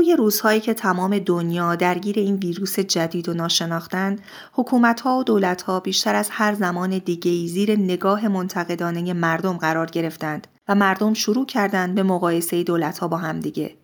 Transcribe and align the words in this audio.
توی 0.00 0.16
روزهایی 0.16 0.60
که 0.60 0.74
تمام 0.74 1.18
دنیا 1.18 1.76
درگیر 1.76 2.18
این 2.18 2.36
ویروس 2.36 2.80
جدید 2.80 3.28
و 3.28 3.34
ناشناختند، 3.34 4.20
حکومتها 4.52 5.18
و 5.18 5.24
دولتها 5.24 5.80
بیشتر 5.80 6.14
از 6.14 6.28
هر 6.30 6.54
زمان 6.54 6.98
دیگه 6.98 7.46
زیر 7.46 7.76
نگاه 7.76 8.28
منتقدانه 8.28 9.12
مردم 9.12 9.56
قرار 9.56 9.86
گرفتند 9.86 10.46
و 10.68 10.74
مردم 10.74 11.14
شروع 11.14 11.46
کردند 11.46 11.94
به 11.94 12.02
مقایسه 12.02 12.62
دولتها 12.62 13.08
با 13.08 13.16
همدیگه. 13.16 13.76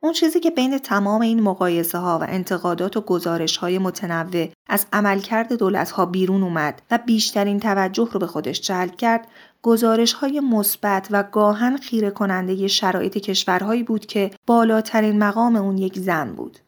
اون 0.00 0.12
چیزی 0.12 0.40
که 0.40 0.50
بین 0.50 0.78
تمام 0.78 1.20
این 1.20 1.42
مقایسه 1.42 1.98
ها 1.98 2.18
و 2.18 2.26
انتقادات 2.28 2.96
و 2.96 3.00
گزارش 3.00 3.56
های 3.56 3.78
متنوع 3.78 4.48
از 4.68 4.86
عملکرد 4.92 5.52
دولت 5.52 5.90
ها 5.90 6.06
بیرون 6.06 6.42
اومد 6.42 6.82
و 6.90 6.98
بیشترین 7.06 7.60
توجه 7.60 8.08
رو 8.12 8.20
به 8.20 8.26
خودش 8.26 8.60
جلب 8.60 8.96
کرد 8.96 9.28
گزارش 9.66 10.12
های 10.12 10.40
مثبت 10.40 11.08
و 11.10 11.22
گاهن 11.22 11.76
خیره 11.76 12.10
کننده 12.10 12.66
شرایط 12.66 13.18
کشورهایی 13.18 13.82
بود 13.82 14.06
که 14.06 14.30
بالاترین 14.46 15.18
مقام 15.18 15.56
اون 15.56 15.78
یک 15.78 15.98
زن 15.98 16.32
بود. 16.32 16.58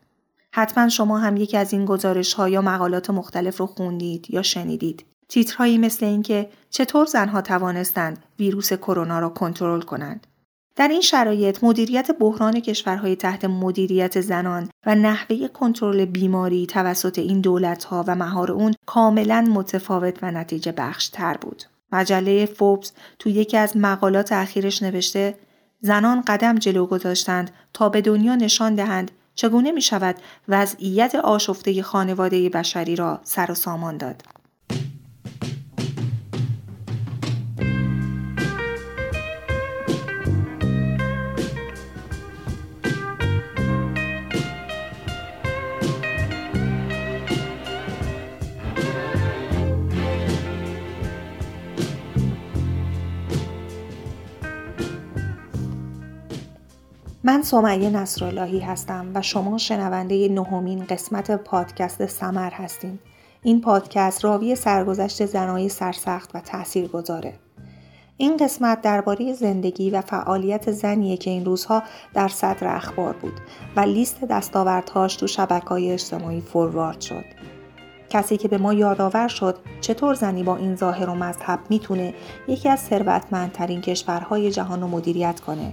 حتما 0.52 0.88
شما 0.88 1.18
هم 1.18 1.36
یکی 1.36 1.56
از 1.56 1.72
این 1.72 1.84
گزارش 1.84 2.34
ها 2.34 2.48
یا 2.48 2.62
مقالات 2.62 3.10
مختلف 3.10 3.56
رو 3.56 3.66
خوندید 3.66 4.30
یا 4.30 4.42
شنیدید. 4.42 5.04
تیترهایی 5.28 5.78
مثل 5.78 6.06
اینکه 6.06 6.48
چطور 6.70 7.06
زنها 7.06 7.40
توانستند 7.40 8.24
ویروس 8.38 8.72
کرونا 8.72 9.18
را 9.18 9.28
کنترل 9.28 9.80
کنند 9.80 10.26
در 10.76 10.88
این 10.88 11.00
شرایط 11.00 11.64
مدیریت 11.64 12.10
بحران 12.10 12.60
کشورهای 12.60 13.16
تحت 13.16 13.44
مدیریت 13.44 14.20
زنان 14.20 14.68
و 14.86 14.94
نحوه 14.94 15.48
کنترل 15.48 16.04
بیماری 16.04 16.66
توسط 16.66 17.18
این 17.18 17.40
دولتها 17.40 18.04
و 18.06 18.14
مهار 18.14 18.52
اون 18.52 18.74
کاملا 18.86 19.40
متفاوت 19.40 20.18
و 20.22 20.30
نتیجه 20.30 20.72
بخش 20.72 21.08
تر 21.08 21.36
بود. 21.36 21.62
مجله 21.92 22.46
فوبس 22.46 22.92
تو 23.18 23.28
یکی 23.28 23.56
از 23.56 23.76
مقالات 23.76 24.32
اخیرش 24.32 24.82
نوشته 24.82 25.34
زنان 25.80 26.22
قدم 26.26 26.54
جلو 26.54 26.86
گذاشتند 26.86 27.50
تا 27.72 27.88
به 27.88 28.00
دنیا 28.00 28.34
نشان 28.34 28.74
دهند 28.74 29.10
چگونه 29.34 29.72
می 29.72 29.82
شود 29.82 30.16
وضعیت 30.48 31.14
آشفته 31.14 31.82
خانواده 31.82 32.48
بشری 32.48 32.96
را 32.96 33.20
سر 33.24 33.50
و 33.50 33.54
سامان 33.54 33.96
داد. 33.96 34.22
من 57.38 57.44
سمیه 57.44 57.90
نصراللهی 57.90 58.60
هستم 58.60 59.06
و 59.14 59.22
شما 59.22 59.58
شنونده 59.58 60.28
نهمین 60.28 60.84
قسمت 60.84 61.30
پادکست 61.30 62.06
سمر 62.06 62.50
هستین. 62.50 62.98
این 63.42 63.60
پادکست 63.60 64.24
راوی 64.24 64.54
سرگذشت 64.54 65.26
زنای 65.26 65.68
سرسخت 65.68 66.30
و 66.34 66.40
تأثیر 66.40 66.88
گذاره. 66.88 67.34
این 68.16 68.36
قسمت 68.36 68.80
درباره 68.80 69.32
زندگی 69.32 69.90
و 69.90 70.00
فعالیت 70.00 70.70
زنیه 70.70 71.16
که 71.16 71.30
این 71.30 71.44
روزها 71.44 71.82
در 72.14 72.28
صدر 72.28 72.76
اخبار 72.76 73.12
بود 73.12 73.40
و 73.76 73.80
لیست 73.80 74.24
دستاوردهاش 74.24 75.16
تو 75.16 75.26
شبکه 75.26 75.68
های 75.68 75.92
اجتماعی 75.92 76.40
فوروارد 76.40 77.00
شد. 77.00 77.24
کسی 78.10 78.36
که 78.36 78.48
به 78.48 78.58
ما 78.58 78.74
یادآور 78.74 79.28
شد 79.28 79.56
چطور 79.80 80.14
زنی 80.14 80.42
با 80.42 80.56
این 80.56 80.76
ظاهر 80.76 81.10
و 81.10 81.14
مذهب 81.14 81.58
می‌تونه 81.70 82.14
یکی 82.48 82.68
از 82.68 82.80
ثروتمندترین 82.80 83.80
کشورهای 83.80 84.50
جهان 84.50 84.80
رو 84.80 84.88
مدیریت 84.88 85.40
کنه 85.40 85.72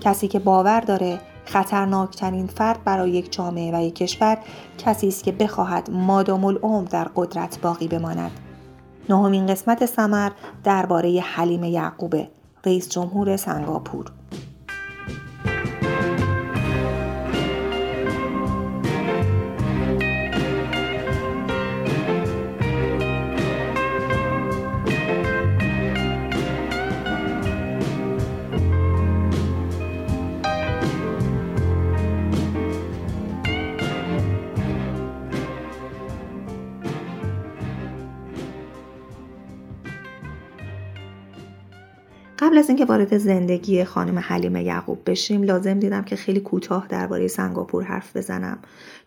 کسی 0.00 0.28
که 0.28 0.38
باور 0.38 0.80
داره 0.80 1.20
خطرناکترین 1.44 2.46
فرد 2.46 2.84
برای 2.84 3.10
یک 3.10 3.32
جامعه 3.32 3.78
و 3.78 3.82
یک 3.82 3.94
کشور 3.94 4.38
کسی 4.78 5.08
است 5.08 5.24
که 5.24 5.32
بخواهد 5.32 5.90
مادام 5.90 6.44
العمر 6.44 6.88
در 6.88 7.04
قدرت 7.16 7.60
باقی 7.60 7.88
بماند. 7.88 8.30
نهمین 9.08 9.46
قسمت 9.46 9.86
سمر 9.86 10.30
درباره 10.64 11.20
حلیم 11.20 11.64
یعقوبه 11.64 12.28
رئیس 12.66 12.88
جمهور 12.88 13.36
سنگاپور. 13.36 14.12
قبل 42.40 42.58
از 42.58 42.68
اینکه 42.68 42.84
وارد 42.84 43.18
زندگی 43.18 43.84
خانم 43.84 44.18
حلیم 44.18 44.56
یعقوب 44.56 44.98
بشیم 45.06 45.42
لازم 45.42 45.78
دیدم 45.78 46.02
که 46.02 46.16
خیلی 46.16 46.40
کوتاه 46.40 46.86
درباره 46.88 47.28
سنگاپور 47.28 47.84
حرف 47.84 48.16
بزنم 48.16 48.58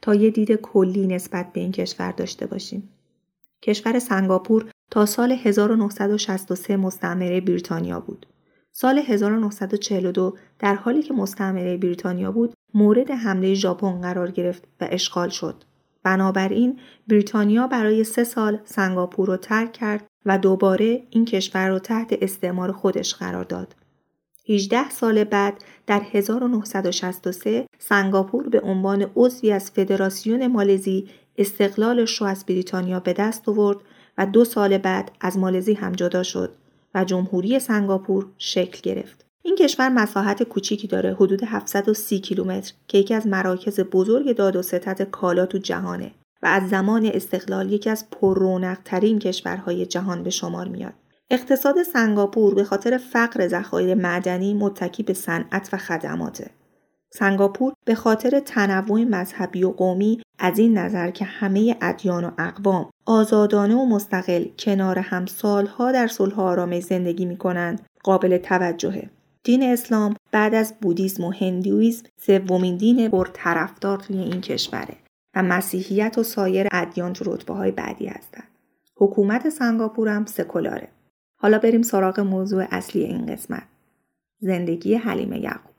تا 0.01 0.15
یه 0.15 0.29
دید 0.29 0.51
کلی 0.51 1.07
نسبت 1.07 1.53
به 1.53 1.61
این 1.61 1.71
کشور 1.71 2.11
داشته 2.11 2.45
باشیم. 2.45 2.89
کشور 3.61 3.99
سنگاپور 3.99 4.65
تا 4.91 5.05
سال 5.05 5.31
1963 5.31 6.77
مستعمره 6.77 7.41
بریتانیا 7.41 7.99
بود. 7.99 8.25
سال 8.71 8.97
1942 8.99 10.37
در 10.59 10.75
حالی 10.75 11.01
که 11.01 11.13
مستعمره 11.13 11.77
بریتانیا 11.77 12.31
بود 12.31 12.53
مورد 12.73 13.11
حمله 13.11 13.53
ژاپن 13.53 14.01
قرار 14.01 14.31
گرفت 14.31 14.67
و 14.81 14.87
اشغال 14.91 15.29
شد. 15.29 15.63
بنابراین 16.03 16.79
بریتانیا 17.07 17.67
برای 17.67 18.03
سه 18.03 18.23
سال 18.23 18.59
سنگاپور 18.65 19.27
رو 19.27 19.37
ترک 19.37 19.71
کرد 19.71 20.05
و 20.25 20.37
دوباره 20.37 21.03
این 21.09 21.25
کشور 21.25 21.69
را 21.69 21.79
تحت 21.79 22.17
استعمار 22.21 22.71
خودش 22.71 23.15
قرار 23.15 23.43
داد. 23.43 23.75
18 24.49 24.89
سال 24.89 25.23
بعد 25.23 25.63
در 25.87 26.01
1963 26.11 27.65
سنگاپور 27.79 28.49
به 28.49 28.59
عنوان 28.59 29.05
عضوی 29.15 29.51
از 29.51 29.71
فدراسیون 29.71 30.47
مالزی 30.47 31.07
استقلالش 31.37 32.21
را 32.21 32.27
از 32.27 32.45
بریتانیا 32.45 32.99
به 32.99 33.13
دست 33.13 33.49
آورد 33.49 33.77
و 34.17 34.25
دو 34.25 34.45
سال 34.45 34.77
بعد 34.77 35.11
از 35.21 35.37
مالزی 35.37 35.73
هم 35.73 35.91
جدا 35.91 36.23
شد 36.23 36.53
و 36.95 37.05
جمهوری 37.05 37.59
سنگاپور 37.59 38.25
شکل 38.37 38.79
گرفت. 38.83 39.25
این 39.41 39.55
کشور 39.55 39.89
مساحت 39.89 40.43
کوچیکی 40.43 40.87
داره 40.87 41.13
حدود 41.13 41.43
730 41.43 42.19
کیلومتر 42.19 42.73
که 42.87 42.97
یکی 42.97 43.13
از 43.13 43.27
مراکز 43.27 43.79
بزرگ 43.79 44.35
داد 44.35 44.55
و 44.55 44.61
ستت 44.61 45.01
کالا 45.01 45.45
تو 45.45 45.57
جهانه. 45.57 46.11
و 46.43 46.45
از 46.47 46.69
زمان 46.69 47.05
استقلال 47.05 47.71
یکی 47.71 47.89
از 47.89 48.05
ترین 48.85 49.19
کشورهای 49.19 49.85
جهان 49.85 50.23
به 50.23 50.29
شمار 50.29 50.67
میاد. 50.67 50.93
اقتصاد 51.29 51.83
سنگاپور 51.83 52.55
به 52.55 52.63
خاطر 52.63 52.97
فقر 52.97 53.47
ذخایر 53.47 53.95
معدنی 53.95 54.53
متکی 54.53 55.03
به 55.03 55.13
صنعت 55.13 55.69
و 55.73 55.77
خدماته. 55.77 56.49
سنگاپور 57.09 57.73
به 57.85 57.95
خاطر 57.95 58.39
تنوع 58.39 59.03
مذهبی 59.03 59.63
و 59.63 59.71
قومی 59.71 60.21
از 60.39 60.59
این 60.59 60.77
نظر 60.77 61.11
که 61.11 61.25
همه 61.25 61.77
ادیان 61.81 62.23
و 62.23 62.31
اقوام 62.37 62.89
آزادانه 63.05 63.75
و 63.75 63.85
مستقل 63.85 64.45
کنار 64.59 64.99
هم 64.99 65.25
سالها 65.25 65.91
در 65.91 66.07
صلح 66.07 66.39
آرامش 66.39 66.83
زندگی 66.83 67.25
می 67.25 67.37
کنند 67.37 67.81
قابل 68.03 68.37
توجهه. 68.37 69.09
دین 69.43 69.63
اسلام 69.63 70.15
بعد 70.31 70.55
از 70.55 70.73
بودیسم 70.81 71.23
و 71.23 71.31
هندویزم 71.31 72.03
سومین 72.21 72.77
دین 72.77 73.09
پرطرفدار 73.09 73.97
توی 73.97 74.17
این 74.17 74.41
کشوره. 74.41 75.02
و 75.35 75.43
مسیحیت 75.43 76.17
و 76.17 76.23
سایر 76.23 76.67
ادیان 76.71 77.13
تو 77.13 77.33
رتبه 77.33 77.53
های 77.53 77.71
بعدی 77.71 78.07
هستند. 78.07 78.47
حکومت 78.95 79.49
سنگاپور 79.49 80.09
هم 80.09 80.25
سکولاره. 80.25 80.87
حالا 81.35 81.59
بریم 81.59 81.81
سراغ 81.81 82.19
موضوع 82.19 82.65
اصلی 82.71 83.03
این 83.03 83.25
قسمت. 83.25 83.63
زندگی 84.39 84.95
حلیمه 84.95 85.39
یعقوب. 85.39 85.73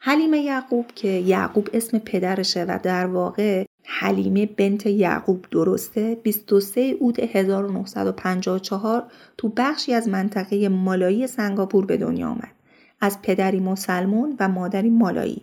حلیمه 0.00 0.38
یعقوب 0.38 0.86
که 0.94 1.08
یعقوب 1.08 1.68
اسم 1.72 1.98
پدرشه 1.98 2.64
و 2.64 2.78
در 2.82 3.06
واقع 3.06 3.64
حلیمه 3.84 4.46
بنت 4.46 4.86
یعقوب 4.86 5.46
درسته 5.50 6.14
23 6.22 6.80
اوت 6.80 7.18
1954 7.18 9.04
تو 9.38 9.48
بخشی 9.48 9.94
از 9.94 10.08
منطقه 10.08 10.68
مالایی 10.68 11.26
سنگاپور 11.26 11.86
به 11.86 11.96
دنیا 11.96 12.28
آمد. 12.28 12.52
از 13.00 13.22
پدری 13.22 13.60
مسلمون 13.60 14.36
و 14.40 14.48
مادری 14.48 14.90
مالایی. 14.90 15.42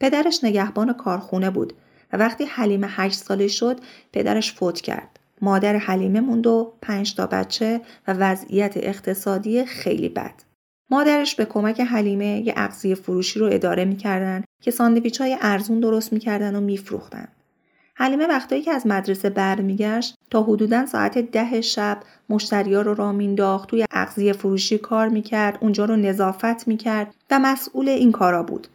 پدرش 0.00 0.44
نگهبان 0.44 0.92
کارخونه 0.92 1.50
بود 1.50 1.72
و 2.12 2.16
وقتی 2.16 2.44
حلیمه 2.44 2.86
هشت 2.90 3.18
ساله 3.18 3.48
شد 3.48 3.80
پدرش 4.12 4.52
فوت 4.52 4.80
کرد. 4.80 5.18
مادر 5.42 5.76
حلیمه 5.76 6.20
موند 6.20 6.46
و 6.46 6.72
پنج 6.82 7.14
تا 7.14 7.26
بچه 7.26 7.80
و 8.08 8.12
وضعیت 8.12 8.76
اقتصادی 8.76 9.64
خیلی 9.64 10.08
بد. 10.08 10.34
مادرش 10.90 11.34
به 11.34 11.44
کمک 11.44 11.80
حلیمه 11.80 12.42
یه 12.46 12.54
اغذیه 12.56 12.94
فروشی 12.94 13.38
رو 13.38 13.48
اداره 13.52 13.84
می‌کردن 13.84 14.44
که 14.62 14.70
ساندویچ 14.70 15.20
های 15.20 15.36
ارزون 15.40 15.80
درست 15.80 16.12
می‌کردن 16.12 16.56
و 16.56 16.60
میفروختن. 16.60 17.28
حلیمه 17.94 18.26
وقتایی 18.26 18.62
که 18.62 18.72
از 18.72 18.86
مدرسه 18.86 19.30
برمیگشت 19.30 20.14
تا 20.30 20.42
حدودا 20.42 20.86
ساعت 20.86 21.18
ده 21.18 21.60
شب 21.60 22.00
مشتریا 22.28 22.82
رو 22.82 22.94
را 22.94 23.12
مینداخت 23.12 23.68
توی 23.68 23.86
اغذیه 23.90 24.32
فروشی 24.32 24.78
کار 24.78 25.08
می‌کرد 25.08 25.58
اونجا 25.60 25.84
رو 25.84 25.96
نظافت 25.96 26.68
می‌کرد 26.68 27.14
و 27.30 27.38
مسئول 27.38 27.88
این 27.88 28.12
کارا 28.12 28.42
بود 28.42 28.68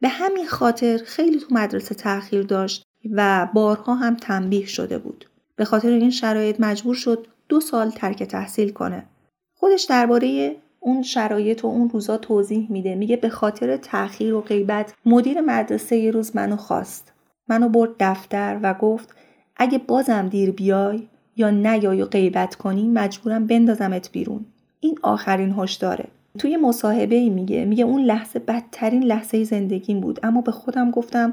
به 0.00 0.08
همین 0.08 0.46
خاطر 0.46 1.00
خیلی 1.06 1.40
تو 1.40 1.46
مدرسه 1.50 1.94
تأخیر 1.94 2.42
داشت 2.42 2.82
و 3.10 3.48
بارها 3.54 3.94
هم 3.94 4.16
تنبیه 4.16 4.66
شده 4.66 4.98
بود. 4.98 5.24
به 5.56 5.64
خاطر 5.64 5.88
این 5.88 6.10
شرایط 6.10 6.60
مجبور 6.60 6.94
شد 6.94 7.26
دو 7.48 7.60
سال 7.60 7.90
ترک 7.90 8.22
تحصیل 8.22 8.72
کنه. 8.72 9.06
خودش 9.54 9.82
درباره 9.82 10.56
اون 10.80 11.02
شرایط 11.02 11.64
و 11.64 11.68
اون 11.68 11.90
روزا 11.90 12.16
توضیح 12.16 12.66
میده 12.70 12.94
میگه 12.94 13.16
به 13.16 13.28
خاطر 13.28 13.76
تأخیر 13.76 14.34
و 14.34 14.40
غیبت 14.40 14.94
مدیر 15.06 15.40
مدرسه 15.40 15.96
یه 15.96 16.10
روز 16.10 16.36
منو 16.36 16.56
خواست 16.56 17.12
منو 17.48 17.68
برد 17.68 17.90
دفتر 18.00 18.60
و 18.62 18.74
گفت 18.74 19.14
اگه 19.56 19.78
بازم 19.78 20.28
دیر 20.28 20.50
بیای 20.50 21.08
یا 21.36 21.50
نیای 21.50 22.02
و 22.02 22.06
غیبت 22.06 22.54
کنی 22.54 22.88
مجبورم 22.88 23.46
بندازمت 23.46 24.12
بیرون 24.12 24.46
این 24.80 24.98
آخرین 25.02 25.54
هشداره 25.58 26.08
توی 26.38 26.56
مصاحبه 26.56 27.16
ای 27.16 27.30
میگه 27.30 27.64
میگه 27.64 27.84
اون 27.84 28.02
لحظه 28.02 28.38
بدترین 28.38 29.02
لحظه 29.02 29.44
زندگیم 29.44 30.00
بود. 30.00 30.20
اما 30.22 30.40
به 30.40 30.52
خودم 30.52 30.90
گفتم 30.90 31.32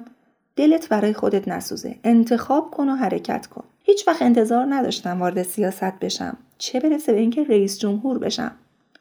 دلت 0.55 0.89
برای 0.89 1.13
خودت 1.13 1.47
نسوزه. 1.47 1.95
انتخاب 2.03 2.71
کن 2.71 2.89
و 2.89 2.95
حرکت 2.95 3.47
کن. 3.47 3.63
هیچ 3.83 4.07
وقت 4.07 4.21
انتظار 4.21 4.65
نداشتم 4.69 5.19
وارد 5.19 5.43
سیاست 5.43 5.99
بشم. 5.99 6.37
چه 6.57 6.79
برسه 6.79 7.13
به 7.13 7.19
اینکه 7.19 7.43
رئیس 7.43 7.79
جمهور 7.79 8.19
بشم. 8.19 8.51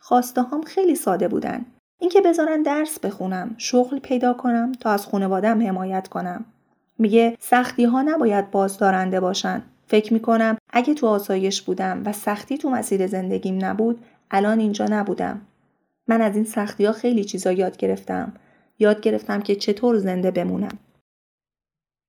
خواسته 0.01 0.43
هم 0.43 0.63
خیلی 0.63 0.95
ساده 0.95 1.29
بودن. 1.29 1.67
اینکه 1.99 2.21
بذارن 2.21 2.63
درس 2.63 2.99
بخونم 2.99 3.55
شغل 3.59 3.99
پیدا 3.99 4.33
کنم 4.33 4.73
تا 4.73 4.91
از 4.91 5.07
خانوادم 5.07 5.67
حمایت 5.67 6.09
کنم. 6.09 6.45
میگه 6.99 7.37
سختی 7.41 7.85
ها 7.85 8.03
نباید 8.03 8.51
بازدارنده 8.51 9.21
باشن. 9.21 9.63
فکر 9.87 10.13
می‌کنم 10.13 10.57
اگه 10.71 10.95
تو 10.95 11.07
آسایش 11.07 11.63
بودم 11.63 12.03
و 12.05 12.13
سختی 12.13 12.59
تو 12.59 12.71
مسیر 12.71 13.07
زندگیم 13.07 13.65
نبود 13.65 13.99
الان 14.31 14.59
اینجا 14.59 14.87
نبودم. 14.91 15.41
من 16.09 16.21
از 16.21 16.35
این 16.35 16.45
سختی 16.45 16.85
ها 16.85 16.93
خیلی 16.93 17.25
چیزا 17.25 17.53
یاد 17.53 17.77
گرفتم 17.77 18.35
یاد 18.79 19.01
گرفتم 19.01 19.41
که 19.41 19.57
چطور 19.57 19.99
زنده 19.99 20.31
بمونم 20.31 20.79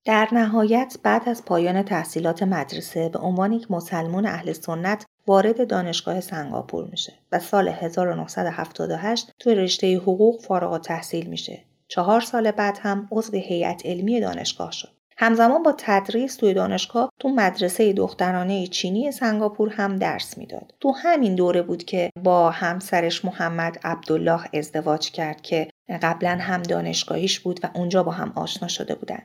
در 0.05 0.29
نهایت 0.31 0.97
بعد 1.03 1.29
از 1.29 1.45
پایان 1.45 1.83
تحصیلات 1.83 2.43
مدرسه 2.43 3.09
به 3.09 3.19
عنوان 3.19 3.51
یک 3.51 3.71
مسلمان 3.71 4.25
اهل 4.25 4.53
سنت 4.53 5.05
وارد 5.27 5.67
دانشگاه 5.67 6.21
سنگاپور 6.21 6.87
میشه 6.91 7.13
و 7.31 7.39
سال 7.39 7.67
1978 7.67 9.31
توی 9.39 9.55
رشته 9.55 9.97
حقوق 9.97 10.41
فارغ 10.41 10.81
تحصیل 10.81 11.27
میشه. 11.27 11.63
چهار 11.87 12.21
سال 12.21 12.51
بعد 12.51 12.77
هم 12.81 13.07
عضو 13.11 13.37
هیئت 13.37 13.85
علمی 13.85 14.19
دانشگاه 14.19 14.71
شد. 14.71 14.94
همزمان 15.17 15.63
با 15.63 15.75
تدریس 15.77 16.35
توی 16.35 16.53
دانشگاه 16.53 17.09
تو 17.19 17.29
مدرسه 17.29 17.93
دخترانه 17.93 18.67
چینی 18.67 19.11
سنگاپور 19.11 19.69
هم 19.69 19.95
درس 19.95 20.37
می‌داد. 20.37 20.73
تو 20.79 20.91
همین 20.91 21.35
دوره 21.35 21.61
بود 21.61 21.83
که 21.83 22.09
با 22.23 22.51
همسرش 22.51 23.25
محمد 23.25 23.79
عبدالله 23.83 24.41
ازدواج 24.53 25.11
کرد 25.11 25.41
که 25.41 25.67
قبلا 26.01 26.37
هم 26.41 26.61
دانشگاهیش 26.61 27.39
بود 27.39 27.59
و 27.63 27.69
اونجا 27.73 28.03
با 28.03 28.11
هم 28.11 28.31
آشنا 28.35 28.67
شده 28.67 28.95
بودن. 28.95 29.19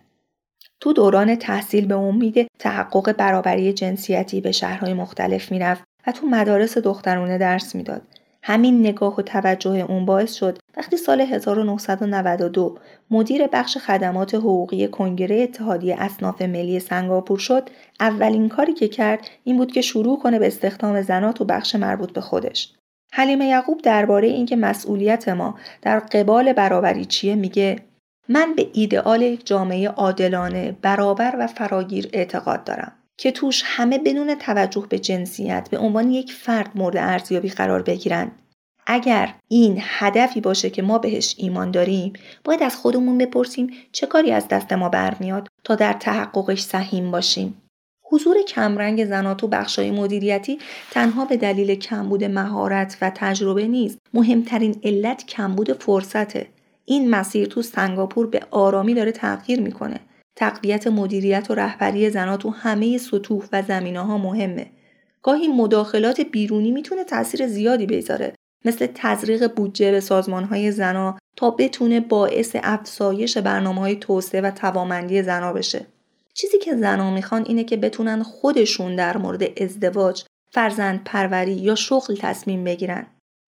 تو 0.80 0.92
دوران 0.92 1.36
تحصیل 1.36 1.86
به 1.86 1.94
امید 1.94 2.46
تحقق 2.58 3.12
برابری 3.12 3.72
جنسیتی 3.72 4.40
به 4.40 4.52
شهرهای 4.52 4.94
مختلف 4.94 5.52
می‌رفت 5.52 5.84
و 6.06 6.12
تو 6.12 6.26
مدارس 6.26 6.78
دخترونه 6.78 7.38
درس 7.38 7.74
می‌داد. 7.74 8.02
همین 8.42 8.80
نگاه 8.80 9.16
و 9.16 9.22
توجه 9.22 9.70
اون 9.70 10.06
باعث 10.06 10.34
شد 10.34 10.58
وقتی 10.76 10.96
سال 10.96 11.20
1992 11.20 12.78
مدیر 13.10 13.46
بخش 13.46 13.78
خدمات 13.78 14.34
حقوقی 14.34 14.88
کنگره 14.88 15.42
اتحادیه 15.42 15.96
اصناف 15.98 16.42
ملی 16.42 16.80
سنگاپور 16.80 17.38
شد 17.38 17.70
اولین 18.00 18.48
کاری 18.48 18.72
که 18.72 18.88
کرد 18.88 19.30
این 19.44 19.56
بود 19.56 19.72
که 19.72 19.80
شروع 19.80 20.18
کنه 20.18 20.38
به 20.38 20.46
استخدام 20.46 21.02
زنات 21.02 21.34
تو 21.34 21.44
بخش 21.44 21.74
مربوط 21.74 22.12
به 22.12 22.20
خودش. 22.20 22.74
حلیمه 23.12 23.46
یعقوب 23.46 23.82
درباره 23.82 24.28
اینکه 24.28 24.56
مسئولیت 24.56 25.28
ما 25.28 25.54
در 25.82 25.98
قبال 25.98 26.52
برابری 26.52 27.04
چیه 27.04 27.34
میگه 27.34 27.76
من 28.28 28.54
به 28.54 28.66
ایدئال 28.72 29.22
یک 29.22 29.46
جامعه 29.46 29.88
عادلانه 29.88 30.76
برابر 30.82 31.36
و 31.38 31.46
فراگیر 31.46 32.08
اعتقاد 32.12 32.64
دارم 32.64 32.92
که 33.18 33.30
توش 33.30 33.62
همه 33.66 33.98
بدون 33.98 34.34
توجه 34.34 34.86
به 34.88 34.98
جنسیت 34.98 35.68
به 35.70 35.78
عنوان 35.78 36.10
یک 36.10 36.32
فرد 36.32 36.70
مورد 36.74 36.96
ارزیابی 36.96 37.48
قرار 37.48 37.82
بگیرند. 37.82 38.32
اگر 38.92 39.34
این 39.48 39.78
هدفی 39.80 40.40
باشه 40.40 40.70
که 40.70 40.82
ما 40.82 40.98
بهش 40.98 41.34
ایمان 41.38 41.70
داریم 41.70 42.12
باید 42.44 42.62
از 42.62 42.76
خودمون 42.76 43.18
بپرسیم 43.18 43.70
چه 43.92 44.06
کاری 44.06 44.32
از 44.32 44.48
دست 44.48 44.72
ما 44.72 44.88
برمیاد 44.88 45.48
تا 45.64 45.74
در 45.74 45.92
تحققش 45.92 46.60
سهیم 46.60 47.10
باشیم. 47.10 47.62
حضور 48.02 48.42
کمرنگ 48.42 49.04
زنات 49.04 49.36
تو 49.36 49.48
بخشای 49.48 49.90
مدیریتی 49.90 50.58
تنها 50.90 51.24
به 51.24 51.36
دلیل 51.36 51.74
کمبود 51.74 52.24
مهارت 52.24 52.98
و 53.02 53.12
تجربه 53.14 53.66
نیست 53.66 53.98
مهمترین 54.14 54.80
علت 54.84 55.26
کمبود 55.26 55.72
فرصته. 55.72 56.46
این 56.84 57.10
مسیر 57.10 57.46
تو 57.46 57.62
سنگاپور 57.62 58.26
به 58.26 58.40
آرامی 58.50 58.94
داره 58.94 59.12
تغییر 59.12 59.60
می‌کنه. 59.60 60.00
تقویت 60.36 60.86
مدیریت 60.86 61.46
و 61.50 61.54
رهبری 61.54 62.10
زنها 62.10 62.36
تو 62.36 62.50
همه 62.50 62.98
سطوح 62.98 63.44
و 63.52 63.62
زمینه 63.62 64.00
ها 64.00 64.18
مهمه. 64.18 64.66
گاهی 65.22 65.48
مداخلات 65.48 66.20
بیرونی 66.20 66.70
می‌تونه 66.70 67.04
تاثیر 67.04 67.46
زیادی 67.46 67.86
بذاره 67.86 68.32
مثل 68.64 68.88
تزریق 68.94 69.54
بودجه 69.54 69.90
به 69.90 70.00
سازمان 70.00 70.44
های 70.44 70.72
زنا 70.72 71.18
تا 71.36 71.50
بتونه 71.50 72.00
باعث 72.00 72.56
افزایش 72.62 73.38
برنامه 73.38 73.80
های 73.80 73.96
توسعه 73.96 74.40
و 74.40 74.50
توامندی 74.50 75.22
زنا 75.22 75.52
بشه. 75.52 75.86
چیزی 76.34 76.58
که 76.58 76.76
زنا 76.76 77.10
می‌خوان 77.10 77.44
اینه 77.46 77.64
که 77.64 77.76
بتونن 77.76 78.22
خودشون 78.22 78.96
در 78.96 79.16
مورد 79.16 79.62
ازدواج، 79.62 80.24
فرزند 80.52 81.04
پروری 81.04 81.52
یا 81.52 81.74
شغل 81.74 82.16
تصمیم 82.16 82.64
بگیرن. 82.64 83.06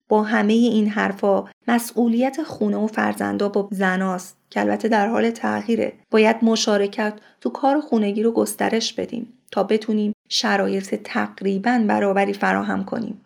با 0.09 0.23
همه 0.23 0.53
این 0.53 0.89
حرفا 0.89 1.45
مسئولیت 1.67 2.43
خونه 2.43 2.77
و 2.77 2.87
فرزندا 2.87 3.49
با 3.49 3.67
زناست 3.71 4.37
که 4.49 4.59
البته 4.59 4.87
در 4.87 5.07
حال 5.07 5.31
تغییره 5.31 5.93
باید 6.11 6.35
مشارکت 6.41 7.13
تو 7.41 7.49
کار 7.49 7.79
خونگی 7.79 8.23
رو 8.23 8.31
گسترش 8.31 8.93
بدیم 8.93 9.33
تا 9.51 9.63
بتونیم 9.63 10.13
شرایط 10.29 10.95
تقریبا 11.03 11.85
برابری 11.87 12.33
فراهم 12.33 12.85
کنیم 12.85 13.21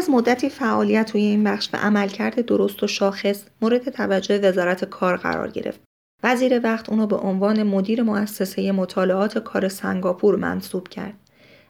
از 0.00 0.10
مدتی 0.10 0.48
فعالیت 0.48 1.12
توی 1.12 1.20
این 1.20 1.44
بخش 1.44 1.68
و 1.72 1.76
عملکرد 1.76 2.46
درست 2.46 2.82
و 2.82 2.86
شاخص 2.86 3.42
مورد 3.62 3.88
توجه 3.88 4.48
وزارت 4.48 4.84
کار 4.84 5.16
قرار 5.16 5.50
گرفت. 5.50 5.80
وزیر 6.22 6.60
وقت 6.64 6.88
اونو 6.88 7.06
به 7.06 7.16
عنوان 7.16 7.62
مدیر 7.62 8.02
مؤسسه 8.02 8.72
مطالعات 8.72 9.38
کار 9.38 9.68
سنگاپور 9.68 10.36
منصوب 10.36 10.88
کرد. 10.88 11.14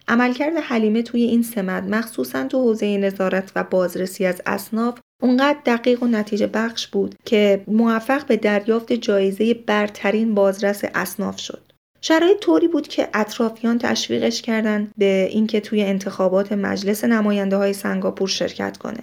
عملکرد 0.08 0.56
حلیمه 0.56 1.02
توی 1.02 1.22
این 1.22 1.42
سمت 1.42 1.82
مخصوصا 1.82 2.44
تو 2.44 2.58
حوزه 2.58 2.98
نظارت 2.98 3.52
و 3.56 3.64
بازرسی 3.64 4.26
از 4.26 4.42
اصناف 4.46 4.98
اونقدر 5.22 5.58
دقیق 5.66 6.02
و 6.02 6.06
نتیجه 6.06 6.46
بخش 6.46 6.86
بود 6.86 7.14
که 7.24 7.64
موفق 7.66 8.26
به 8.26 8.36
دریافت 8.36 8.92
جایزه 8.92 9.54
برترین 9.54 10.34
بازرس 10.34 10.84
اصناف 10.94 11.38
شد. 11.40 11.69
شرایط 12.00 12.38
طوری 12.38 12.68
بود 12.68 12.88
که 12.88 13.08
اطرافیان 13.14 13.78
تشویقش 13.78 14.42
کردند 14.42 14.92
به 14.98 15.28
اینکه 15.30 15.60
توی 15.60 15.82
انتخابات 15.82 16.52
مجلس 16.52 17.04
نماینده 17.04 17.56
های 17.56 17.72
سنگاپور 17.72 18.28
شرکت 18.28 18.76
کنه. 18.76 19.02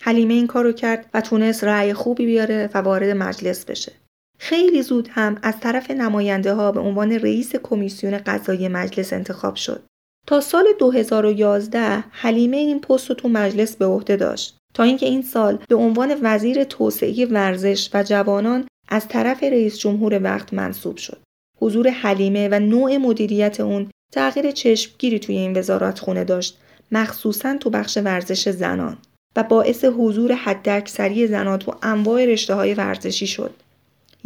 حلیمه 0.00 0.34
این 0.34 0.46
کارو 0.46 0.72
کرد 0.72 1.06
و 1.14 1.20
تونست 1.20 1.64
رأی 1.64 1.94
خوبی 1.94 2.26
بیاره 2.26 2.70
و 2.74 2.78
وارد 2.78 3.16
مجلس 3.16 3.64
بشه. 3.64 3.92
خیلی 4.38 4.82
زود 4.82 5.08
هم 5.12 5.38
از 5.42 5.60
طرف 5.60 5.90
نماینده 5.90 6.54
ها 6.54 6.72
به 6.72 6.80
عنوان 6.80 7.12
رئیس 7.12 7.56
کمیسیون 7.56 8.18
قضایی 8.18 8.68
مجلس 8.68 9.12
انتخاب 9.12 9.54
شد. 9.54 9.82
تا 10.26 10.40
سال 10.40 10.64
2011 10.78 12.04
حلیمه 12.10 12.56
این 12.56 12.80
پست 12.80 13.08
رو 13.08 13.14
تو 13.14 13.28
مجلس 13.28 13.76
به 13.76 13.86
عهده 13.86 14.16
داشت 14.16 14.56
تا 14.74 14.82
اینکه 14.82 15.06
این 15.06 15.22
سال 15.22 15.58
به 15.68 15.74
عنوان 15.74 16.18
وزیر 16.22 16.64
توسعه 16.64 17.26
ورزش 17.26 17.90
و 17.94 18.02
جوانان 18.02 18.68
از 18.88 19.08
طرف 19.08 19.42
رئیس 19.42 19.78
جمهور 19.78 20.22
وقت 20.22 20.54
منصوب 20.54 20.96
شد. 20.96 21.22
حضور 21.60 21.88
حلیمه 21.88 22.48
و 22.48 22.60
نوع 22.60 22.96
مدیریت 22.96 23.60
اون 23.60 23.90
تغییر 24.12 24.50
چشمگیری 24.50 25.18
توی 25.18 25.36
این 25.36 25.58
وزارت 25.58 25.98
خونه 25.98 26.24
داشت 26.24 26.58
مخصوصا 26.92 27.56
تو 27.56 27.70
بخش 27.70 27.98
ورزش 28.04 28.48
زنان 28.48 28.98
و 29.36 29.42
باعث 29.42 29.84
حضور 29.84 30.32
حداکثری 30.32 31.26
زنان 31.26 31.58
تو 31.58 31.74
انواع 31.82 32.24
رشته 32.24 32.54
های 32.54 32.74
ورزشی 32.74 33.26
شد 33.26 33.54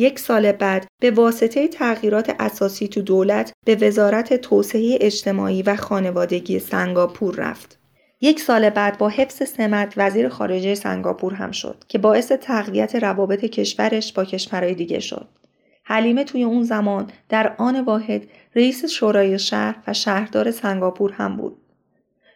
یک 0.00 0.18
سال 0.18 0.52
بعد 0.52 0.86
به 1.00 1.10
واسطه 1.10 1.68
تغییرات 1.68 2.36
اساسی 2.38 2.88
تو 2.88 3.02
دولت 3.02 3.52
به 3.66 3.74
وزارت 3.74 4.34
توسعه 4.34 4.98
اجتماعی 5.00 5.62
و 5.62 5.76
خانوادگی 5.76 6.58
سنگاپور 6.58 7.34
رفت. 7.34 7.78
یک 8.20 8.40
سال 8.40 8.70
بعد 8.70 8.98
با 8.98 9.08
حفظ 9.08 9.48
سمت 9.48 9.94
وزیر 9.96 10.28
خارجه 10.28 10.74
سنگاپور 10.74 11.34
هم 11.34 11.50
شد 11.50 11.84
که 11.88 11.98
باعث 11.98 12.32
تقویت 12.32 12.94
روابط 12.94 13.44
کشورش 13.44 14.12
با 14.12 14.24
کشورهای 14.24 14.74
دیگه 14.74 15.00
شد. 15.00 15.28
حلیمه 15.90 16.24
توی 16.24 16.42
اون 16.42 16.62
زمان 16.62 17.10
در 17.28 17.54
آن 17.58 17.80
واحد 17.80 18.22
رئیس 18.54 18.84
شورای 18.84 19.38
شهر 19.38 19.76
و 19.86 19.92
شهردار 19.92 20.50
سنگاپور 20.50 21.12
هم 21.12 21.36
بود. 21.36 21.56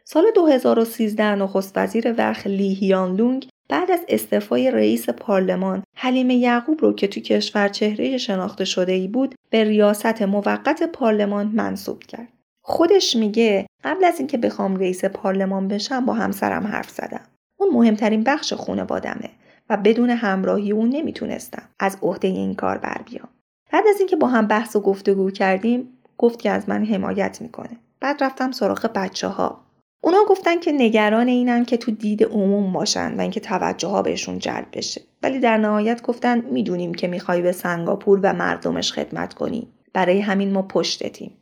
سال 0.04 0.24
2013 0.34 1.34
نخست 1.34 1.72
وزیر 1.78 2.14
وقت 2.18 2.46
لی 2.46 2.74
هیان 2.74 3.16
لونگ 3.16 3.48
بعد 3.68 3.90
از 3.90 4.00
استعفای 4.08 4.70
رئیس 4.70 5.08
پارلمان 5.08 5.82
حلیمه 5.96 6.34
یعقوب 6.34 6.80
رو 6.82 6.92
که 6.92 7.06
تو 7.06 7.20
کشور 7.20 7.68
چهره 7.68 8.18
شناخته 8.18 8.64
شده 8.64 8.92
ای 8.92 9.08
بود 9.08 9.34
به 9.50 9.64
ریاست 9.64 10.22
موقت 10.22 10.82
پارلمان 10.82 11.46
منصوب 11.46 12.02
کرد. 12.02 12.28
خودش 12.64 13.16
میگه 13.16 13.66
قبل 13.84 14.04
از 14.04 14.18
اینکه 14.18 14.38
بخوام 14.38 14.76
رئیس 14.76 15.04
پارلمان 15.04 15.68
بشم 15.68 16.04
با 16.04 16.12
همسرم 16.12 16.66
حرف 16.66 16.90
زدم. 16.90 17.24
اون 17.60 17.74
مهمترین 17.74 18.24
بخش 18.24 18.52
خانوادمه 18.52 19.30
و 19.70 19.76
بدون 19.76 20.10
همراهی 20.10 20.72
اون 20.72 20.88
نمی‌تونستم 20.88 21.62
از 21.80 21.98
عهده 22.02 22.28
این 22.28 22.54
کار 22.54 22.78
بر 22.78 23.00
بیام. 23.10 23.28
بعد 23.72 23.84
از 23.90 23.98
اینکه 23.98 24.16
با 24.16 24.26
هم 24.26 24.46
بحث 24.46 24.76
و 24.76 24.80
گفتگو 24.80 25.30
کردیم 25.30 25.88
گفت 26.18 26.38
که 26.38 26.50
از 26.50 26.68
من 26.68 26.84
حمایت 26.84 27.40
می‌کنه. 27.40 27.76
بعد 28.00 28.24
رفتم 28.24 28.52
سراغ 28.52 28.90
بچه 28.94 29.28
ها. 29.28 29.60
اونا 30.04 30.24
گفتن 30.28 30.60
که 30.60 30.72
نگران 30.72 31.28
اینن 31.28 31.64
که 31.64 31.76
تو 31.76 31.90
دید 31.90 32.24
عموم 32.24 32.72
باشن 32.72 33.14
و 33.16 33.20
اینکه 33.20 33.40
توجه 33.40 33.88
ها 33.88 34.02
بهشون 34.02 34.38
جلب 34.38 34.66
بشه. 34.72 35.00
ولی 35.22 35.38
در 35.38 35.56
نهایت 35.56 36.02
گفتن 36.02 36.40
می‌دونیم 36.40 36.94
که 36.94 37.08
می‌خوای 37.08 37.42
به 37.42 37.52
سنگاپور 37.52 38.20
و 38.22 38.32
مردمش 38.32 38.92
خدمت 38.92 39.34
کنی. 39.34 39.68
برای 39.92 40.20
همین 40.20 40.52
ما 40.52 40.62
پشتتیم. 40.62 41.32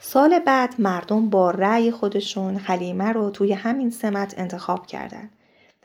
سال 0.00 0.38
بعد 0.38 0.74
مردم 0.78 1.30
با 1.30 1.50
رأی 1.50 1.90
خودشون 1.90 2.56
حلیمه 2.56 3.12
رو 3.12 3.30
توی 3.30 3.52
همین 3.52 3.90
سمت 3.90 4.34
انتخاب 4.38 4.86
کردند 4.86 5.30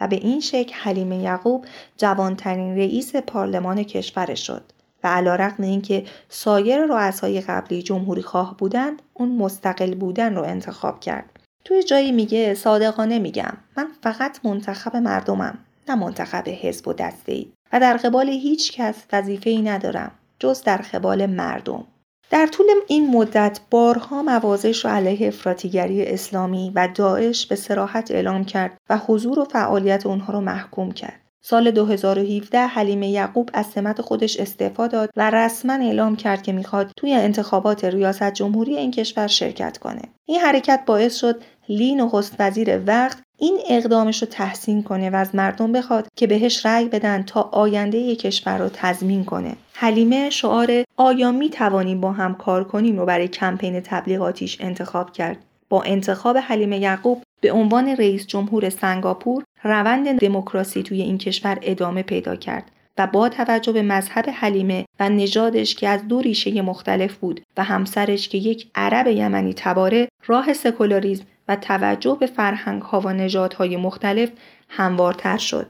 و 0.02 0.08
به 0.08 0.16
این 0.16 0.40
شکل 0.40 0.74
حلیمه 0.74 1.18
یعقوب 1.18 1.66
جوانترین 1.98 2.78
رئیس 2.78 3.16
پارلمان 3.16 3.84
کشور 3.84 4.36
شد 4.36 4.64
و 5.04 5.08
علا 5.08 5.36
رقم 5.36 5.64
اینکه 5.64 6.04
سایر 6.30 6.86
رؤسای 6.86 7.42
قبلی 7.42 7.82
جمهوری 7.82 8.22
خواه 8.22 8.58
بودند 8.58 9.02
اون 9.14 9.30
مستقل 9.30 9.96
بودن 9.96 10.36
رو 10.36 10.44
انتخاب 10.44 11.00
کرد. 11.00 11.40
توی 11.66 11.84
جایی 11.84 12.12
میگه 12.12 12.54
صادقانه 12.54 13.20
میگم 13.20 13.54
من 13.78 13.88
فقط 14.04 14.46
منتخب 14.46 14.96
مردمم 14.96 15.58
نه 15.90 15.96
منتخب 15.96 16.50
حزب 16.50 16.88
و 16.88 16.94
دسته 16.94 17.32
ای 17.32 17.48
و 17.74 17.80
در 17.80 17.98
قبال 17.98 18.30
هیچ 18.30 18.72
کس 18.72 18.96
وظیفه 19.14 19.50
ای 19.50 19.62
ندارم 19.62 20.12
جز 20.40 20.64
در 20.64 20.78
قبال 20.78 21.26
مردم. 21.26 21.86
در 22.30 22.48
طول 22.48 22.66
این 22.88 23.10
مدت 23.10 23.60
بارها 23.70 24.24
موازش 24.24 24.86
علیه 24.86 25.28
افراطیگری 25.28 26.06
اسلامی 26.06 26.72
و 26.76 26.90
داعش 26.96 27.46
به 27.46 27.56
سراحت 27.56 28.12
اعلام 28.12 28.46
کرد 28.46 28.78
و 28.90 28.98
حضور 28.98 29.40
و 29.40 29.46
فعالیت 29.46 30.06
اونها 30.06 30.34
رو 30.34 30.42
محکوم 30.42 30.92
کرد. 30.92 31.22
سال 31.42 31.72
2017 31.72 32.60
حلیمه 32.60 33.10
یعقوب 33.10 33.50
از 33.54 33.66
سمت 33.66 34.02
خودش 34.02 34.40
استعفا 34.40 34.88
داد 34.88 35.10
و 35.16 35.30
رسما 35.30 35.74
اعلام 35.74 36.16
کرد 36.16 36.44
که 36.44 36.52
می‌خواد 36.52 36.92
توی 36.98 37.14
انتخابات 37.14 37.86
ریاست 37.86 38.34
جمهوری 38.34 38.76
این 38.76 38.92
کشور 38.92 39.28
شرکت 39.28 39.78
کنه. 39.78 40.02
این 40.26 40.40
حرکت 40.40 40.84
باعث 40.86 41.16
شد 41.16 41.42
لی 41.70 41.96
نخست 41.96 42.36
وزیر 42.40 42.82
وقت 42.88 43.18
این 43.38 43.60
اقدامش 43.70 44.22
رو 44.22 44.28
تحسین 44.28 44.84
کنه 44.84 45.10
و 45.10 45.16
از 45.16 45.36
مردم 45.36 45.72
بخواد 45.72 46.08
که 46.16 46.28
بهش 46.28 46.66
رأی 46.66 46.86
بدن 46.86 47.24
تا 47.24 47.42
آینده 47.42 48.16
کشور 48.16 48.58
رو 48.58 48.70
تضمین 48.74 49.26
کنه. 49.26 49.56
حلیمه 49.74 50.30
شعار 50.30 50.84
آیا 50.98 51.32
می 51.32 51.50
توانیم 51.50 52.02
با 52.02 52.12
هم 52.12 52.36
کار 52.36 52.64
کنیم 52.64 53.00
رو 53.00 53.06
برای 53.06 53.28
کمپین 53.28 53.80
تبلیغاتیش 53.80 54.58
انتخاب 54.62 55.12
کرد. 55.12 55.46
با 55.70 55.84
انتخاب 55.84 56.38
حلیمه 56.38 56.80
یعقوب 56.80 57.24
به 57.42 57.52
عنوان 57.52 57.88
رئیس 57.88 58.28
جمهور 58.28 58.70
سنگاپور 58.70 59.44
روند 59.64 60.20
دموکراسی 60.20 60.84
توی 60.84 61.02
این 61.02 61.18
کشور 61.18 61.58
ادامه 61.62 62.04
پیدا 62.04 62.36
کرد 62.36 62.72
و 62.98 63.08
با 63.08 63.30
توجه 63.30 63.72
به 63.72 63.82
مذهب 63.82 64.26
حلیمه 64.34 64.86
و 65.00 65.10
نژادش 65.10 65.76
که 65.76 65.90
از 65.90 66.08
دو 66.08 66.22
ریشه 66.22 66.62
مختلف 66.62 67.18
بود 67.18 67.42
و 67.58 67.64
همسرش 67.64 68.30
که 68.30 68.38
یک 68.38 68.68
عرب 68.76 69.08
یمنی 69.08 69.54
تباره 69.54 70.08
راه 70.26 70.54
سکولاریزم 70.54 71.26
و 71.48 71.56
توجه 71.56 72.18
به 72.20 72.26
فرهنگ 72.26 72.82
ها 72.82 73.00
و 73.00 73.10
نژادهای 73.10 73.78
مختلف 73.78 74.30
هموارتر 74.70 75.38
شد. 75.38 75.68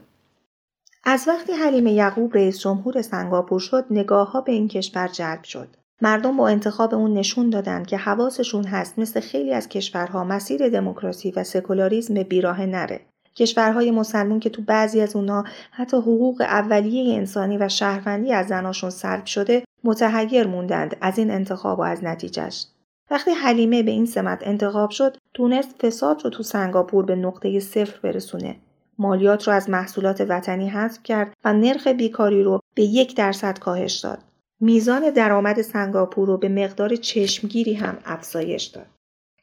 از 1.04 1.28
وقتی 1.28 1.52
حلیمه 1.52 1.92
یعقوب 1.92 2.34
رئیس 2.34 2.60
جمهور 2.60 3.02
سنگاپور 3.02 3.60
شد 3.60 3.84
نگاه 3.90 4.30
ها 4.30 4.40
به 4.40 4.52
این 4.52 4.68
کشور 4.68 5.08
جلب 5.08 5.44
شد. 5.44 5.68
مردم 6.02 6.36
با 6.36 6.48
انتخاب 6.48 6.94
اون 6.94 7.14
نشون 7.14 7.50
دادند 7.50 7.86
که 7.86 7.96
حواسشون 7.96 8.64
هست 8.64 8.98
مثل 8.98 9.20
خیلی 9.20 9.52
از 9.52 9.68
کشورها 9.68 10.24
مسیر 10.24 10.68
دموکراسی 10.68 11.30
و 11.30 11.44
سکولاریزم 11.44 12.22
بیراه 12.22 12.66
نره. 12.66 13.00
کشورهای 13.36 13.90
مسلمون 13.90 14.40
که 14.40 14.50
تو 14.50 14.62
بعضی 14.62 15.00
از 15.00 15.16
اونها 15.16 15.44
حتی 15.70 15.96
حقوق 15.96 16.40
اولیه 16.40 17.16
انسانی 17.16 17.58
و 17.58 17.68
شهروندی 17.68 18.32
از 18.32 18.46
زناشون 18.46 18.90
سلب 18.90 19.24
شده 19.24 19.64
متحیر 19.84 20.46
موندند 20.46 20.96
از 21.00 21.18
این 21.18 21.30
انتخاب 21.30 21.78
و 21.78 21.82
از 21.82 22.04
نتیجهش. 22.04 22.66
وقتی 23.10 23.30
حلیمه 23.30 23.82
به 23.82 23.90
این 23.90 24.06
سمت 24.06 24.38
انتخاب 24.42 24.90
شد 24.90 25.16
تونست 25.34 25.74
فساد 25.82 26.24
رو 26.24 26.30
تو 26.30 26.42
سنگاپور 26.42 27.04
به 27.04 27.16
نقطه 27.16 27.60
صفر 27.60 28.00
برسونه 28.02 28.56
مالیات 28.98 29.48
رو 29.48 29.54
از 29.54 29.70
محصولات 29.70 30.26
وطنی 30.28 30.68
حذف 30.68 31.02
کرد 31.02 31.32
و 31.44 31.52
نرخ 31.52 31.86
بیکاری 31.86 32.42
رو 32.42 32.60
به 32.74 32.82
یک 32.82 33.16
درصد 33.16 33.58
کاهش 33.58 33.94
داد 33.94 34.18
میزان 34.60 35.10
درآمد 35.10 35.62
سنگاپور 35.62 36.28
رو 36.28 36.36
به 36.36 36.48
مقدار 36.48 36.96
چشمگیری 36.96 37.74
هم 37.74 37.98
افزایش 38.04 38.64
داد 38.64 38.86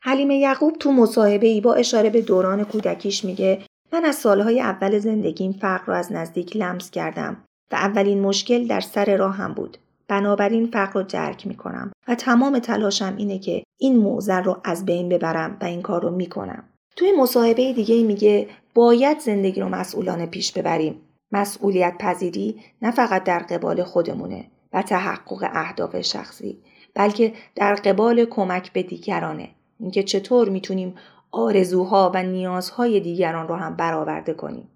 حلیمه 0.02 0.38
یعقوب 0.38 0.76
تو 0.80 0.92
مصاحبه 0.92 1.48
ای 1.48 1.62
با 1.62 1.74
اشاره 1.74 2.10
به 2.10 2.22
دوران 2.22 2.64
کودکیش 2.64 3.26
میگه 3.26 3.62
من 3.94 4.06
از 4.06 4.16
سالهای 4.16 4.62
اول 4.62 5.00
زندگیم 5.00 5.52
فقر 5.52 5.86
رو 5.86 5.94
از 5.94 6.12
نزدیک 6.12 6.58
لمس 6.58 6.92
کردم 6.92 7.44
و 7.72 7.76
اولین 7.76 8.22
مشکل 8.22 8.68
در 8.68 8.80
سر 8.80 9.18
راهم 9.18 9.54
بود 9.54 9.78
بنابراین 10.08 10.68
فقر 10.68 10.94
رو 10.94 11.04
درک 11.04 11.48
می 11.48 11.56
کنم 11.56 11.92
و 12.08 12.16
تمام 12.16 12.60
تلاشم 12.60 13.16
اینه 13.18 13.40
که 13.40 13.64
این 13.78 13.98
موزر 13.98 14.42
رو 14.42 14.58
از 14.64 14.86
بین 14.86 15.10
ببرم 15.10 15.58
و 15.62 15.66
این 15.66 15.82
کار 15.82 16.02
رو 16.02 16.12
می 16.12 16.26
کنم. 16.26 16.64
توی 16.96 17.12
مصاحبه 17.12 17.74
دیگه 17.74 18.04
میگه 18.04 18.48
باید 18.74 19.20
زندگی 19.20 19.62
رو 19.62 19.70
مسئولانه 19.70 20.26
پیش 20.26 20.52
ببریم. 20.52 21.02
مسئولیت 21.32 21.96
پذیری 22.00 22.62
نه 22.82 22.92
فقط 22.92 23.24
در 23.24 23.40
قبال 23.40 23.84
خودمونه 23.84 24.46
تحقق 24.82 25.50
اهداف 25.54 26.02
شخصی 26.02 26.58
بلکه 26.94 27.34
در 27.56 27.76
قبال 27.76 28.26
کمک 28.26 28.74
به 28.74 28.84
دیگرانه. 28.84 29.50
اینکه 29.80 30.04
چطور 30.04 30.50
می‌تونیم 30.50 30.96
آرزوها 31.32 32.12
و 32.16 32.24
نیازهای 32.24 33.00
دیگران 33.00 33.48
رو 33.48 33.56
هم 33.56 33.76
برآورده 33.76 34.34
کنیم. 34.34 34.70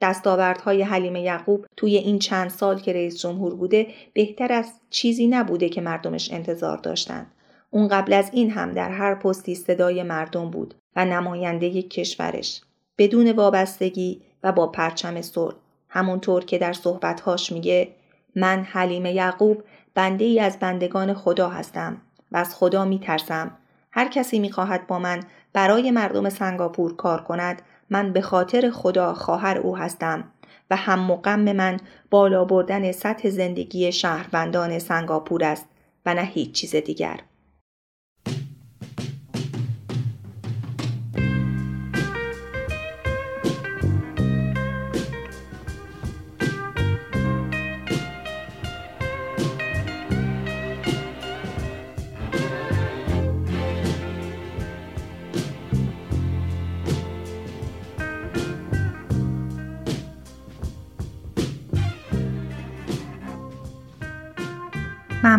دستاوردهای 0.00 0.82
حلیمه 0.82 1.22
یعقوب 1.22 1.66
توی 1.76 1.96
این 1.96 2.18
چند 2.18 2.50
سال 2.50 2.78
که 2.78 2.92
رئیس 2.92 3.18
جمهور 3.18 3.54
بوده 3.54 3.86
بهتر 4.12 4.52
از 4.52 4.72
چیزی 4.90 5.26
نبوده 5.26 5.68
که 5.68 5.80
مردمش 5.80 6.32
انتظار 6.32 6.78
داشتند. 6.78 7.32
اون 7.70 7.88
قبل 7.88 8.12
از 8.12 8.30
این 8.32 8.50
هم 8.50 8.72
در 8.72 8.90
هر 8.90 9.14
پستی 9.14 9.54
صدای 9.54 10.02
مردم 10.02 10.50
بود 10.50 10.74
و 10.96 11.04
نماینده 11.04 11.82
کشورش 11.82 12.62
بدون 12.98 13.32
وابستگی 13.32 14.22
و 14.42 14.52
با 14.52 14.66
پرچم 14.66 15.22
صلح 15.22 15.54
همونطور 15.88 16.44
که 16.44 16.58
در 16.58 16.72
صحبتهاش 16.72 17.52
میگه 17.52 17.88
من 18.36 18.62
حلیمه 18.62 19.12
یعقوب 19.12 19.62
بنده 19.94 20.24
ای 20.24 20.40
از 20.40 20.58
بندگان 20.58 21.14
خدا 21.14 21.48
هستم 21.48 21.96
و 22.32 22.36
از 22.36 22.54
خدا 22.54 22.84
میترسم 22.84 23.50
هر 23.92 24.08
کسی 24.08 24.38
می‌خواهد 24.38 24.86
با 24.86 24.98
من 24.98 25.20
برای 25.52 25.90
مردم 25.90 26.28
سنگاپور 26.28 26.96
کار 26.96 27.20
کند 27.20 27.62
من 27.90 28.12
به 28.12 28.20
خاطر 28.20 28.70
خدا 28.70 29.14
خواهر 29.14 29.58
او 29.58 29.76
هستم 29.76 30.24
و 30.70 30.76
هم 30.76 31.00
مقم 31.00 31.52
من 31.52 31.76
بالا 32.10 32.44
بردن 32.44 32.92
سطح 32.92 33.30
زندگی 33.30 33.92
شهروندان 33.92 34.78
سنگاپور 34.78 35.44
است 35.44 35.66
و 36.06 36.14
نه 36.14 36.22
هیچ 36.22 36.52
چیز 36.52 36.76
دیگر. 36.76 37.20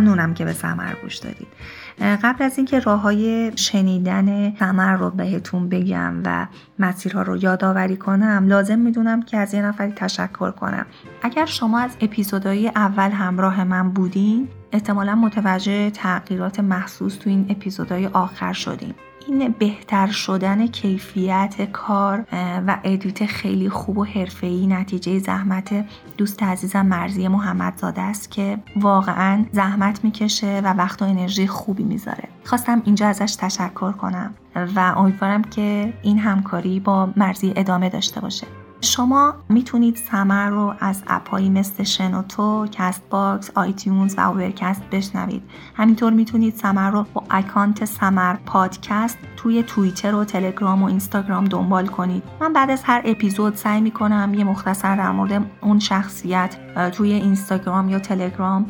ممنونم 0.07 0.33
که 0.33 0.45
به 0.45 0.53
سمر 0.53 0.93
گوش 1.01 1.17
دادید. 1.17 1.47
قبل 1.99 2.43
از 2.43 2.57
اینکه 2.57 2.79
راه 2.79 3.01
های 3.01 3.51
شنیدن 3.55 4.55
سمر 4.55 4.95
رو 4.95 5.09
بهتون 5.09 5.69
بگم 5.69 6.13
و 6.25 6.47
مسیرها 6.79 7.21
رو 7.21 7.37
یادآوری 7.37 7.97
کنم 7.97 8.45
لازم 8.47 8.79
می‌دونم 8.79 9.21
که 9.21 9.37
از 9.37 9.53
یه 9.53 9.61
نفری 9.61 9.91
تشکر 9.91 10.51
کنم. 10.51 10.85
اگر 11.21 11.45
شما 11.45 11.79
از 11.79 11.97
اپیزودهای 12.01 12.67
اول 12.67 13.11
همراه 13.11 13.63
من 13.63 13.89
بودین 13.89 14.47
احتمالا 14.71 15.15
متوجه 15.15 15.89
تغییرات 15.89 16.59
محسوس 16.59 17.15
تو 17.15 17.29
این 17.29 17.45
اپیزودهای 17.49 18.07
آخر 18.07 18.53
شدیم 18.53 18.95
این 19.27 19.55
بهتر 19.59 20.07
شدن 20.07 20.67
کیفیت 20.67 21.71
کار 21.71 22.25
و 22.67 22.79
ادیت 22.83 23.25
خیلی 23.25 23.69
خوب 23.69 23.97
و 23.97 24.03
حرفه‌ای 24.03 24.67
نتیجه 24.67 25.19
زحمت 25.19 25.85
دوست 26.17 26.43
عزیزم 26.43 26.85
مرزی 26.85 27.27
محمدزاده 27.27 28.01
است 28.01 28.31
که 28.31 28.57
واقعا 28.75 29.45
زحمت 29.51 30.03
می‌کشه 30.03 30.61
و 30.63 30.73
وقت 30.73 31.01
و 31.01 31.05
انرژی 31.05 31.47
خوبی 31.47 31.83
می‌ذاره. 31.83 32.27
خواستم 32.43 32.81
اینجا 32.85 33.07
ازش 33.07 33.35
تشکر 33.39 33.91
کنم 33.91 34.33
و 34.75 34.93
امیدوارم 34.97 35.41
که 35.41 35.93
این 36.01 36.19
همکاری 36.19 36.79
با 36.79 37.09
مرزی 37.15 37.53
ادامه 37.55 37.89
داشته 37.89 38.21
باشه. 38.21 38.47
شما 38.81 39.33
می‌تونید 39.49 39.95
سمر 39.95 40.49
رو 40.49 40.73
از 40.79 41.03
app 41.07 41.32
ایی 41.32 41.49
مثل 41.49 41.83
شنوتو، 41.83 42.67
Castbox، 42.71 43.51
iTunes 43.55 44.15
و 44.17 44.21
Overcast 44.21 44.81
بشنوید. 44.91 45.43
همینطور 45.75 46.13
می‌تونید 46.13 46.55
سمر 46.55 46.91
رو 46.91 47.05
با 47.13 47.23
اکانت 47.29 47.85
سمر 47.85 48.35
پادکست 48.45 49.17
توی 49.37 49.63
توییتر 49.63 50.15
و 50.15 50.23
تلگرام 50.23 50.83
و 50.83 50.85
اینستاگرام 50.85 51.45
دنبال 51.45 51.87
کنید. 51.87 52.23
من 52.41 52.53
بعد 52.53 52.69
از 52.69 52.83
هر 52.83 53.01
اپیزود 53.05 53.55
سعی 53.55 53.81
می‌کنم 53.81 54.33
یه 54.33 54.43
مختصر 54.43 54.95
در 54.95 55.11
مورد 55.11 55.45
اون 55.61 55.79
شخصیت 55.79 56.55
توی 56.91 57.13
اینستاگرام 57.13 57.89
یا 57.89 57.99
تلگرام 57.99 58.65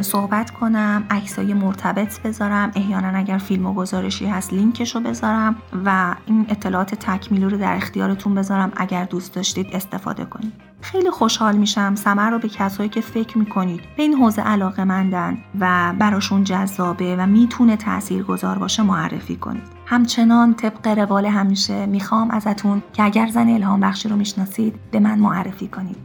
صحبت 0.00 0.50
کنم، 0.50 1.04
عکسای 1.10 1.54
مرتبط 1.54 2.22
بذارم، 2.22 2.72
احیانا 2.74 3.18
اگر 3.18 3.38
فیلم 3.38 3.66
و 3.66 3.74
گزارشی 3.74 4.26
هست 4.26 4.52
لینکش 4.52 4.94
رو 4.94 5.00
بذارم 5.00 5.56
و 5.84 6.14
این 6.26 6.46
اطلاعات 6.48 6.94
تکمیلی 6.94 7.44
رو 7.44 7.58
در 7.58 7.76
اختیارتون 7.76 8.34
بذارم 8.34 8.72
اگر 8.76 9.04
دوست 9.08 9.34
داشتید 9.34 9.66
استفاده 9.72 10.24
کنید. 10.24 10.52
خیلی 10.80 11.10
خوشحال 11.10 11.56
میشم 11.56 11.94
سمر 11.94 12.30
رو 12.30 12.38
به 12.38 12.48
کسایی 12.48 12.88
که 12.88 13.00
فکر 13.00 13.38
می‌کنید 13.38 13.80
به 13.96 14.02
این 14.02 14.14
حوزه 14.14 14.42
علاقه 14.42 14.84
مندن 14.84 15.38
و 15.60 15.94
براشون 15.98 16.44
جذابه 16.44 17.16
و 17.16 17.26
می‌تونه 17.26 17.76
تأثیر 17.76 18.22
گذار 18.22 18.58
باشه 18.58 18.82
معرفی 18.82 19.36
کنید. 19.36 19.62
همچنان 19.86 20.54
طبق 20.54 20.86
روال 20.86 21.26
همیشه 21.26 21.86
می‌خوام 21.86 22.30
ازتون 22.30 22.82
که 22.92 23.02
اگر 23.02 23.26
زن 23.26 23.48
الهام 23.48 23.80
بخشی 23.80 24.08
رو 24.08 24.16
می‌شناسید 24.16 24.74
به 24.90 25.00
من 25.00 25.18
معرفی 25.18 25.68
کنید. 25.68 25.96